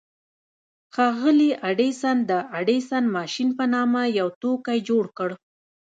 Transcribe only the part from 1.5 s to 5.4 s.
ايډېسن د ايډېسن ماشين په نامه يو توکی جوړ کړ.